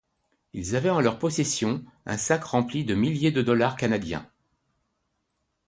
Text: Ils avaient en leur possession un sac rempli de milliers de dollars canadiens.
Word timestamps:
Ils 0.53 0.75
avaient 0.75 0.89
en 0.89 0.99
leur 0.99 1.19
possession 1.19 1.85
un 2.07 2.17
sac 2.17 2.43
rempli 2.45 2.83
de 2.85 2.95
milliers 2.95 3.29
de 3.31 3.43
dollars 3.43 3.75
canadiens. 3.75 4.27